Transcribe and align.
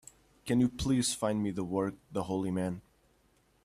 Can 0.47 0.59
you 0.59 0.67
please 0.67 1.13
find 1.13 1.43
me 1.43 1.51
the 1.51 1.63
work, 1.63 1.93
The 2.11 2.23
Holy 2.23 2.49
Man? 2.49 2.81